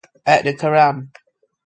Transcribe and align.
At 0.25 0.45
the 0.45 0.55
Kerrang! 0.55 1.11